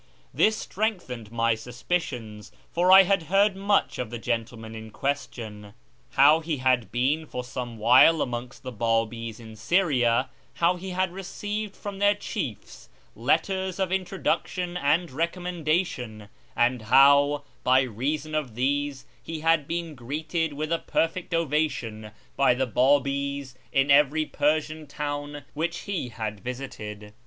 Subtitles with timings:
[0.33, 5.75] This strengthened my suspicions, for I had heard much of the gentleman in c^uestion:
[6.13, 11.13] how he had been for some while amongst the B;ibis in Syria, how he had
[11.13, 19.05] received from their chiefs letters of introduction and recommendation, and how, by reason of these,
[19.21, 25.43] he had been greeted with a perfect ovation by the Babis in every Persian town
[25.53, 27.13] which he had visited.